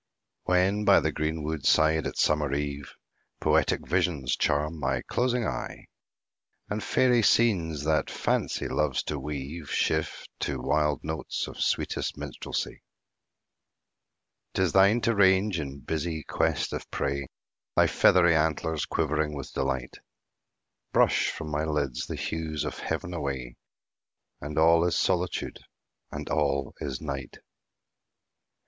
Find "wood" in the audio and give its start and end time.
1.43-1.63